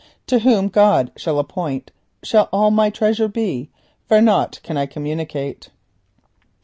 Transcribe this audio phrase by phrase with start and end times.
[0.25, 1.91] To whom God shall appoint
[2.23, 3.69] shall all my treasure be,
[4.07, 5.69] for nought can I communicate.